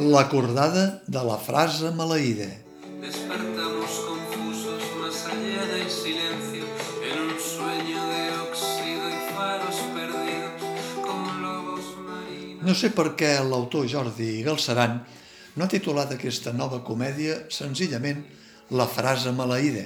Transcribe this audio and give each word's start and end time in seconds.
L'acordada 0.00 1.02
de 1.06 1.20
la 1.28 1.36
frase 1.36 1.90
maleïda. 1.92 2.46
Despertamos 3.02 3.96
confusos 4.08 4.82
más 4.96 5.26
allá 5.28 5.66
del 5.68 5.90
silencio, 5.90 6.64
en 7.04 7.16
un 7.28 7.36
sueño 7.36 8.00
de 8.08 8.22
óxido 8.48 9.04
y 9.10 9.18
faros 9.34 9.76
perdidos, 9.92 10.80
como 11.04 11.34
lobos 11.42 11.84
marinos. 12.08 12.64
No 12.64 12.74
sé 12.74 12.88
per 12.96 13.12
què 13.12 13.34
l'autor 13.44 13.84
Jordi 13.92 14.40
Galceran 14.46 15.02
no 15.56 15.66
ha 15.66 15.68
titulat 15.68 16.16
aquesta 16.16 16.54
nova 16.56 16.80
comèdia 16.80 17.36
senzillament 17.52 18.24
La 18.70 18.86
frase 18.88 19.34
maleïda, 19.36 19.84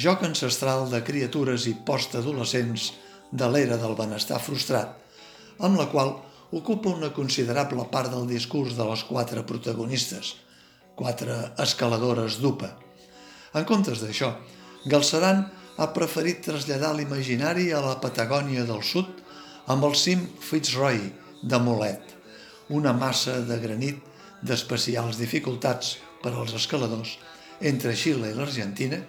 joc 0.00 0.26
ancestral 0.26 0.88
de 0.90 1.02
criatures 1.06 1.68
i 1.70 1.76
postadolescents 1.76 2.90
de 3.30 3.54
l'era 3.54 3.78
del 3.78 3.94
benestar 3.94 4.42
frustrat, 4.42 4.96
amb 5.60 5.78
la 5.78 5.86
qual 5.94 6.16
ocupa 6.52 6.92
una 6.92 7.10
considerable 7.16 7.86
part 7.90 8.12
del 8.12 8.28
discurs 8.28 8.76
de 8.76 8.84
les 8.84 9.02
quatre 9.08 9.42
protagonistes, 9.48 10.34
quatre 10.94 11.34
escaladores 11.64 12.38
d'UPA. 12.42 12.68
En 13.56 13.64
comptes 13.68 14.04
d'això, 14.04 14.34
Galceran 14.84 15.46
ha 15.80 15.88
preferit 15.96 16.44
traslladar 16.44 16.92
l'imaginari 16.96 17.70
a 17.72 17.80
la 17.80 17.96
Patagònia 18.00 18.66
del 18.68 18.84
Sud 18.84 19.22
amb 19.72 19.88
el 19.88 19.96
cim 19.96 20.26
Fitzroy 20.40 21.00
de 21.42 21.58
Molet, 21.58 22.02
una 22.68 22.92
massa 22.92 23.40
de 23.48 23.58
granit 23.62 24.04
d'especials 24.44 25.16
dificultats 25.20 25.96
per 26.22 26.34
als 26.34 26.52
escaladors 26.58 27.16
entre 27.60 27.96
Xile 27.96 28.28
i 28.30 28.36
l'Argentina, 28.36 29.00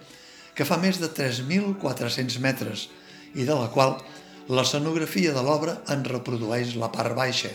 que 0.54 0.64
fa 0.64 0.78
més 0.80 1.00
de 1.02 1.10
3.400 1.10 2.40
metres 2.40 2.88
i 3.34 3.44
de 3.44 3.54
la 3.58 3.68
qual 3.74 3.98
l'escenografia 4.48 5.32
de 5.32 5.42
l'obra 5.42 5.78
en 5.88 6.04
reprodueix 6.04 6.74
la 6.76 6.90
part 6.92 7.16
baixa, 7.16 7.50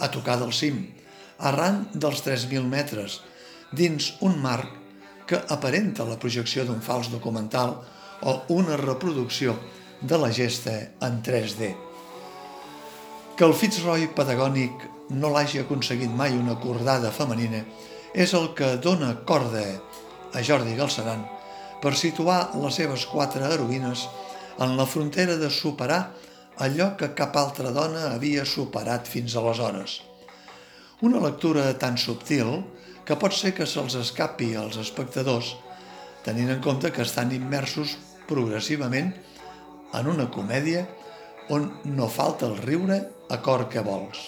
a 0.00 0.08
tocar 0.12 0.38
del 0.40 0.52
cim, 0.52 0.80
arran 1.38 1.84
dels 1.92 2.22
3.000 2.24 2.64
metres, 2.68 3.20
dins 3.72 4.14
un 4.24 4.38
marc 4.40 4.70
que 5.26 5.40
aparenta 5.52 6.06
la 6.08 6.16
projecció 6.22 6.64
d'un 6.64 6.80
fals 6.80 7.10
documental 7.12 7.74
o 8.22 8.40
una 8.54 8.78
reproducció 8.80 9.56
de 10.00 10.18
la 10.18 10.30
gesta 10.32 10.76
en 11.02 11.20
3D. 11.22 11.74
Que 13.36 13.44
el 13.44 13.52
Fitzroy 13.52 14.08
patagònic 14.16 14.86
no 15.12 15.30
l'hagi 15.34 15.60
aconseguit 15.60 16.10
mai 16.10 16.32
una 16.32 16.56
cordada 16.60 17.12
femenina 17.12 17.60
és 18.14 18.32
el 18.34 18.54
que 18.56 18.76
dona 18.80 19.12
corda 19.28 19.64
a 20.32 20.42
Jordi 20.42 20.76
Galceran 20.78 21.26
per 21.82 21.92
situar 21.94 22.56
les 22.56 22.78
seves 22.80 23.04
quatre 23.10 23.44
heroïnes 23.44 24.06
en 24.58 24.76
la 24.76 24.86
frontera 24.86 25.36
de 25.36 25.50
superar 25.50 26.00
allò 26.56 26.94
que 26.96 27.12
cap 27.14 27.36
altra 27.36 27.70
dona 27.74 28.12
havia 28.14 28.44
superat 28.48 29.08
fins 29.08 29.36
aleshores. 29.36 30.00
Una 31.04 31.20
lectura 31.20 31.68
tan 31.78 31.98
subtil 32.00 32.62
que 33.04 33.16
pot 33.20 33.34
ser 33.36 33.52
que 33.54 33.66
se'ls 33.68 33.98
escapi 34.00 34.54
als 34.56 34.78
espectadors, 34.80 35.54
tenint 36.24 36.50
en 36.50 36.62
compte 36.64 36.90
que 36.90 37.04
estan 37.04 37.34
immersos 37.36 37.96
progressivament 38.26 39.12
en 39.94 40.08
una 40.10 40.30
comèdia 40.32 40.86
on 41.52 41.68
no 41.84 42.08
falta 42.10 42.48
el 42.48 42.56
riure 42.58 42.98
a 43.30 43.38
cor 43.44 43.68
que 43.70 43.84
vols. 43.84 44.18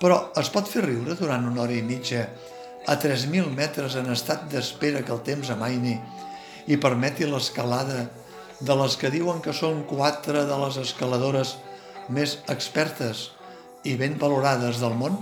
Però 0.00 0.30
es 0.40 0.48
pot 0.52 0.68
fer 0.68 0.84
riure 0.86 1.16
durant 1.18 1.44
una 1.48 1.64
hora 1.64 1.76
i 1.76 1.82
mitja 1.84 2.22
a 2.86 2.94
3.000 3.02 3.50
metres 3.56 3.96
en 3.98 4.08
estat 4.12 4.46
d'espera 4.52 5.02
que 5.02 5.12
el 5.12 5.24
temps 5.26 5.50
amaini 5.50 5.96
i 6.70 6.78
permeti 6.80 7.26
l'escalada 7.26 8.06
de 8.60 8.76
les 8.80 8.96
que 8.96 9.10
diuen 9.12 9.42
que 9.44 9.52
són 9.52 9.82
quatre 9.88 10.44
de 10.48 10.58
les 10.64 10.78
escaladores 10.80 11.56
més 12.08 12.38
expertes 12.52 13.30
i 13.84 13.96
ben 14.00 14.16
valorades 14.20 14.80
del 14.80 14.96
món? 14.96 15.18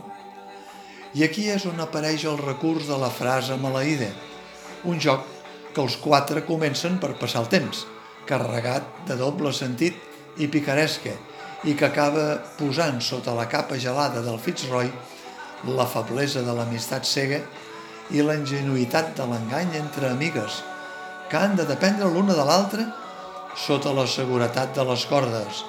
I 1.15 1.25
aquí 1.27 1.49
és 1.51 1.67
on 1.67 1.81
apareix 1.83 2.27
el 2.31 2.39
recurs 2.39 2.87
de 2.91 2.99
la 2.99 3.11
frase 3.11 3.57
maleïda, 3.59 4.11
un 4.85 5.01
joc 5.01 5.27
que 5.75 5.83
els 5.83 5.97
quatre 5.99 6.45
comencen 6.47 6.99
per 7.03 7.15
passar 7.19 7.43
el 7.45 7.51
temps, 7.51 7.85
carregat 8.27 9.07
de 9.09 9.19
doble 9.19 9.53
sentit 9.53 9.99
i 10.39 10.49
picaresca, 10.51 11.15
i 11.65 11.75
que 11.75 11.87
acaba 11.89 12.43
posant 12.59 13.01
sota 13.03 13.35
la 13.35 13.49
capa 13.49 13.79
gelada 13.81 14.23
del 14.23 14.39
Fitzroy 14.39 14.91
la 15.73 15.87
feblesa 15.89 16.43
de 16.45 16.53
l'amistat 16.53 17.07
cega 17.09 17.41
i 18.13 18.21
la 18.23 18.37
ingenuïtat 18.37 19.15
de 19.17 19.27
l'engany 19.31 19.79
entre 19.79 20.11
amigues, 20.11 20.61
que 21.31 21.41
han 21.41 21.57
de 21.57 21.65
dependre 21.65 22.11
l'una 22.13 22.37
de 22.37 22.45
l'altra 22.45 22.85
sota 23.55 23.93
la 23.95 24.07
seguretat 24.11 24.75
de 24.75 24.85
les 24.89 25.05
cordes, 25.07 25.63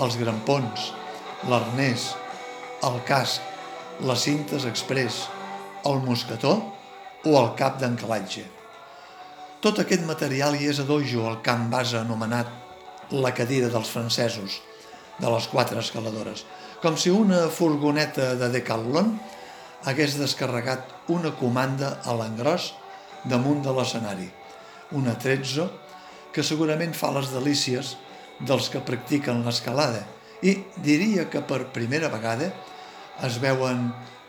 els 0.00 0.16
grampons, 0.20 0.90
l'arnès, 1.48 2.10
el 2.84 2.98
casc, 3.08 3.44
les 4.00 4.24
cintes 4.24 4.64
express, 4.68 5.26
el 5.88 6.00
mosquetó 6.04 6.54
o 7.24 7.34
el 7.40 7.52
cap 7.58 7.78
d'encalatge. 7.80 8.44
Tot 9.60 9.80
aquest 9.82 10.04
material 10.08 10.56
hi 10.56 10.68
és 10.72 10.80
a 10.80 10.86
dojo 10.88 11.26
al 11.28 11.40
camp 11.44 11.68
base 11.72 11.98
anomenat 12.00 12.50
la 13.12 13.32
cadira 13.36 13.68
dels 13.72 13.90
francesos, 13.92 14.60
de 15.20 15.30
les 15.32 15.46
quatre 15.48 15.80
escaladores, 15.80 16.44
com 16.82 16.96
si 17.00 17.12
una 17.12 17.46
furgoneta 17.48 18.34
de 18.36 18.50
Decathlon 18.52 19.14
hagués 19.88 20.16
descarregat 20.20 20.92
una 21.12 21.32
comanda 21.38 21.96
a 22.04 22.16
l'engròs 22.16 22.72
damunt 23.24 23.62
de 23.64 23.72
l'escenari, 23.72 24.28
una 24.96 25.16
Trezzo 25.18 25.70
que 26.36 26.44
segurament 26.44 26.92
fa 26.92 27.08
les 27.16 27.30
delícies 27.32 27.94
dels 28.44 28.66
que 28.68 28.82
practiquen 28.84 29.38
l'escalada 29.46 30.02
i 30.44 30.52
diria 30.84 31.30
que 31.32 31.40
per 31.48 31.70
primera 31.72 32.10
vegada 32.12 32.50
es 33.24 33.38
veuen 33.40 33.86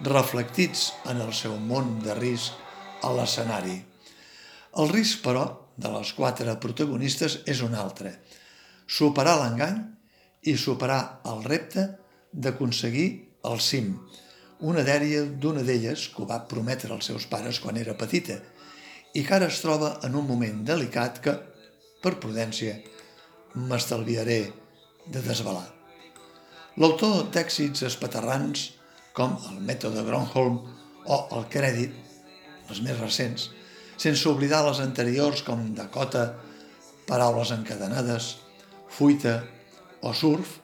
reflectits 0.07 0.94
en 1.12 1.19
el 1.25 1.34
seu 1.35 1.57
món 1.59 1.97
de 2.06 2.16
risc 2.16 2.56
a 3.03 3.12
l'escenari. 3.12 3.75
El 4.79 4.88
risc, 4.94 5.19
però, 5.25 5.44
de 5.75 5.91
les 5.91 6.13
quatre 6.16 6.56
protagonistes 6.63 7.41
és 7.45 7.59
un 7.66 7.75
altre. 7.75 8.13
Superar 8.88 9.35
l'engany 9.41 9.84
i 10.47 10.56
superar 10.56 11.01
el 11.28 11.44
repte 11.44 11.89
d'aconseguir 12.31 13.09
el 13.51 13.59
cim. 13.59 13.91
Una 14.63 14.88
dèria 14.88 15.25
d'una 15.28 15.66
d'elles 15.68 16.07
que 16.13 16.24
ho 16.24 16.29
va 16.31 16.39
prometre 16.47 16.95
als 16.95 17.12
seus 17.12 17.28
pares 17.28 17.59
quan 17.59 17.75
era 17.84 18.00
petita 18.00 18.39
i 19.13 19.28
que 19.28 19.35
ara 19.35 19.51
es 19.51 19.59
troba 19.59 19.97
en 20.07 20.16
un 20.16 20.25
moment 20.29 20.63
delicat 20.66 21.19
que 21.19 21.35
per 22.01 22.17
prudència, 22.21 22.77
m'estalviaré 23.57 24.39
de 25.07 25.21
desvelar. 25.25 25.65
L'autor 26.77 27.23
d'èxits 27.33 27.85
espaterrans, 27.87 28.71
com 29.17 29.33
el 29.49 29.61
mètode 29.65 30.03
Gronholm 30.05 30.59
o 31.09 31.17
el 31.37 31.47
crèdit, 31.49 31.93
els 32.69 32.83
més 32.85 32.99
recents, 32.99 33.47
sense 33.97 34.27
oblidar 34.29 34.61
les 34.67 34.81
anteriors 34.83 35.41
com 35.47 35.71
Dakota, 35.73 36.35
Paraules 37.07 37.53
encadenades, 37.55 38.35
Fuita 38.91 39.39
o 40.03 40.13
Surf, 40.13 40.59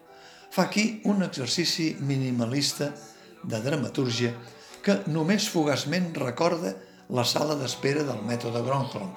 fa 0.54 0.68
aquí 0.68 1.02
un 1.10 1.24
exercici 1.24 1.96
minimalista 2.00 2.92
de 3.44 3.60
dramatúrgia 3.64 4.34
que 4.84 5.00
només 5.08 5.48
fugaçment 5.50 6.12
recorda 6.20 6.76
la 7.10 7.24
sala 7.26 7.56
d'espera 7.58 8.04
del 8.06 8.22
mètode 8.28 8.62
Gronholm, 8.68 9.16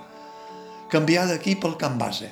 canviar 0.92 1.26
d'equip 1.30 1.64
al 1.66 1.76
camp 1.80 1.98
base. 2.00 2.30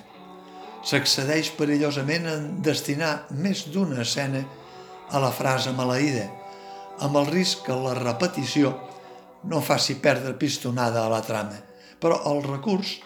S'accedeix 0.84 1.54
perillosament 1.58 2.28
a 2.28 2.34
destinar 2.64 3.12
més 3.30 3.64
d'una 3.72 4.02
escena 4.04 4.44
a 5.10 5.20
la 5.22 5.32
frase 5.32 5.72
maleïda, 5.76 6.26
amb 7.04 7.16
el 7.20 7.30
risc 7.32 7.64
que 7.66 7.76
la 7.76 7.94
repetició 7.98 8.74
no 9.50 9.60
faci 9.64 9.96
perdre 10.00 10.36
pistonada 10.40 11.04
a 11.04 11.10
la 11.12 11.22
trama, 11.24 11.56
però 12.00 12.20
el 12.30 12.42
recurs 12.44 12.98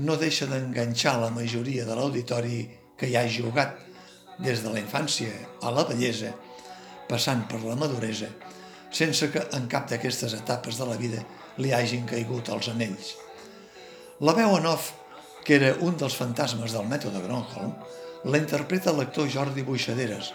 no 0.00 0.16
deixa 0.16 0.46
d'enganxar 0.50 1.16
la 1.20 1.30
majoria 1.34 1.86
de 1.86 1.96
l'auditori 1.96 2.60
que 2.98 3.08
hi 3.08 3.16
ha 3.16 3.26
jugat 3.28 3.78
des 4.40 4.62
de 4.64 4.72
la 4.72 4.80
infància 4.80 5.32
a 5.62 5.72
la 5.74 5.84
bellesa, 5.88 6.32
passant 7.08 7.46
per 7.50 7.60
la 7.64 7.76
maduresa, 7.76 8.28
sense 8.90 9.30
que 9.32 9.42
en 9.56 9.66
cap 9.70 9.88
d'aquestes 9.90 10.34
etapes 10.38 10.78
de 10.78 10.86
la 10.86 10.96
vida 11.00 11.24
li 11.58 11.74
hagin 11.74 12.06
caigut 12.08 12.48
els 12.54 12.70
anells. 12.72 13.14
La 14.20 14.34
veu 14.36 14.56
en 14.56 14.66
off, 14.68 14.92
que 15.44 15.56
era 15.56 15.74
un 15.80 15.96
dels 15.96 16.16
fantasmes 16.16 16.74
del 16.74 16.88
mètode 16.88 17.22
Gronholm, 17.24 17.72
la 18.24 18.38
interpreta 18.40 18.92
l'actor 18.92 19.28
Jordi 19.32 19.64
Buixaderes. 19.64 20.32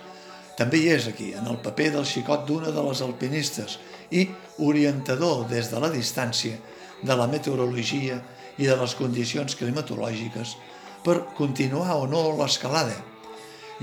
També 0.57 0.79
hi 0.79 0.89
és 0.95 1.09
aquí, 1.11 1.33
en 1.37 1.49
el 1.51 1.59
paper 1.61 1.91
del 1.97 2.07
xicot 2.07 2.45
d'una 2.47 2.71
de 2.73 2.83
les 2.87 3.01
alpinistes 3.05 3.77
i 4.11 4.25
orientador 4.63 5.45
des 5.51 5.69
de 5.71 5.81
la 5.83 5.91
distància 5.93 6.57
de 7.03 7.17
la 7.17 7.27
meteorologia 7.27 8.21
i 8.57 8.65
de 8.65 8.77
les 8.79 8.95
condicions 8.95 9.57
climatològiques 9.59 10.55
per 11.03 11.19
continuar 11.37 11.99
o 11.99 12.07
no 12.07 12.23
l'escalada. 12.39 12.95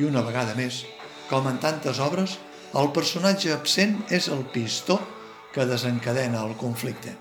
I 0.01 0.09
una 0.09 0.25
vegada 0.25 0.57
més, 0.59 0.83
com 1.29 1.47
en 1.47 1.61
tantes 1.63 2.01
obres, 2.01 2.39
el 2.75 2.89
personatge 2.97 3.53
absent 3.53 3.99
és 4.11 4.31
el 4.33 4.47
pistó 4.49 4.99
que 5.53 5.69
desencadena 5.69 6.41
el 6.49 6.57
conflicte. 6.57 7.13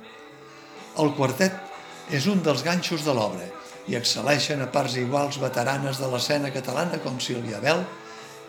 El 0.97 1.11
quartet 1.19 2.15
és 2.15 2.25
un 2.31 2.39
dels 2.43 2.63
ganxos 2.63 3.03
de 3.03 3.13
l'obra 3.13 3.60
i 3.89 3.97
excel·leixen 3.97 4.61
a 4.61 4.69
parts 4.71 4.97
iguals 5.01 5.39
veteranes 5.41 5.97
de 6.01 6.09
l'escena 6.11 6.51
catalana 6.53 6.99
com 7.03 7.19
Sílvia 7.19 7.61
Bel, 7.63 7.81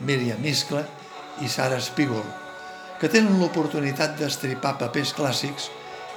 Míriam 0.00 0.43
Miscla 0.43 0.82
i 1.40 1.49
Sara 1.49 1.79
Espígol, 1.81 2.25
que 3.00 3.08
tenen 3.11 3.38
l'oportunitat 3.40 4.19
d'estripar 4.19 4.76
papers 4.81 5.14
clàssics 5.17 5.70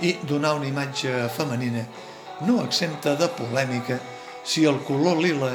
i 0.04 0.18
donar 0.28 0.56
una 0.58 0.68
imatge 0.68 1.30
femenina 1.36 1.86
no 2.44 2.60
exempta 2.66 3.16
de 3.16 3.30
polèmica 3.32 4.00
si 4.44 4.66
el 4.68 4.82
color 4.84 5.22
lila 5.24 5.54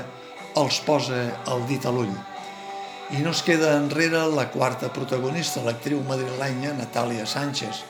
els 0.59 0.81
posa 0.87 1.21
el 1.53 1.67
dit 1.69 1.85
a 1.87 1.93
l'ull. 1.95 2.13
I 3.11 3.21
no 3.25 3.35
es 3.35 3.43
queda 3.47 3.75
enrere 3.77 4.23
la 4.33 4.47
quarta 4.51 4.89
protagonista, 4.95 5.63
l'actriu 5.63 6.01
madrilenya 6.07 6.73
Natàlia 6.79 7.27
Sánchez, 7.27 7.83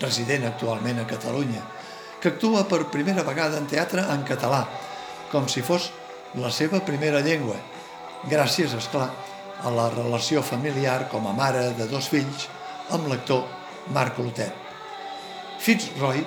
resident 0.00 0.46
actualment 0.46 1.00
a 1.00 1.08
Catalunya, 1.08 1.62
que 2.20 2.32
actua 2.32 2.66
per 2.68 2.86
primera 2.92 3.24
vegada 3.24 3.58
en 3.58 3.66
teatre 3.68 4.04
en 4.12 4.24
català, 4.28 4.62
com 5.30 5.48
si 5.48 5.62
fos 5.62 5.90
la 6.38 6.50
seva 6.54 6.80
primera 6.86 7.22
llengua, 7.24 7.56
gràcies, 8.30 8.74
és 8.76 8.88
clar, 8.92 9.08
a 9.60 9.70
la 9.74 9.88
relació 9.92 10.42
familiar 10.42 11.08
com 11.12 11.26
a 11.28 11.34
mare 11.36 11.70
de 11.78 11.86
dos 11.90 12.08
fills 12.08 12.46
amb 12.94 13.08
l'actor 13.10 13.44
Marc 13.94 14.16
Clotet. 14.16 14.54
Fitzroy 15.60 16.22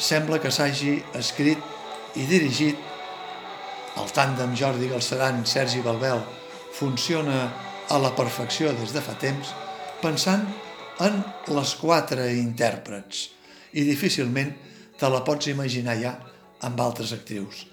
sembla 0.00 0.40
que 0.42 0.50
s'hagi 0.50 0.96
escrit 1.18 2.18
i 2.18 2.26
dirigit 2.26 2.88
el 4.00 4.10
tàndem 4.16 4.56
Jordi 4.58 4.88
Galceran-Sergi 4.90 5.82
Balbel 5.84 6.22
funciona 6.74 7.44
a 7.90 7.98
la 7.98 8.12
perfecció 8.16 8.72
des 8.74 8.94
de 8.94 9.02
fa 9.04 9.14
temps 9.20 9.54
pensant 10.02 10.46
en 11.04 11.20
les 11.54 11.74
quatre 11.80 12.26
intèrprets 12.38 13.28
i 13.72 13.84
difícilment 13.86 14.54
te 14.98 15.10
la 15.10 15.22
pots 15.26 15.50
imaginar 15.52 15.96
ja 16.00 16.16
amb 16.66 16.80
altres 16.80 17.12
actrius. 17.16 17.66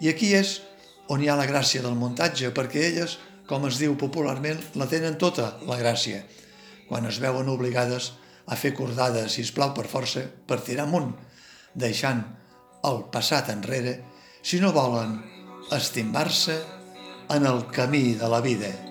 I 0.00 0.08
aquí 0.08 0.32
és 0.36 0.58
on 1.12 1.20
hi 1.20 1.28
ha 1.28 1.36
la 1.36 1.48
gràcia 1.48 1.82
del 1.84 1.98
muntatge, 1.98 2.52
perquè 2.56 2.86
elles, 2.88 3.18
com 3.46 3.66
es 3.68 3.80
diu 3.82 3.96
popularment, 3.98 4.60
la 4.78 4.88
tenen 4.88 5.18
tota 5.18 5.56
la 5.68 5.78
gràcia, 5.80 6.22
quan 6.88 7.06
es 7.10 7.18
veuen 7.22 7.50
obligades 7.52 8.12
a 8.46 8.56
fer 8.56 8.72
cordades, 8.74 9.34
si 9.34 9.44
plau 9.54 9.74
per 9.76 9.86
força, 9.90 10.24
per 10.24 10.60
tirar 10.64 10.86
amunt, 10.88 11.12
deixant 11.74 12.22
el 12.86 13.02
passat 13.12 13.50
enrere, 13.52 13.98
si 14.42 14.60
no 14.62 14.72
volen 14.72 15.18
estimbar-se 15.76 16.56
en 17.30 17.46
el 17.46 17.66
camí 17.74 18.14
de 18.18 18.28
la 18.28 18.40
vida. 18.40 18.89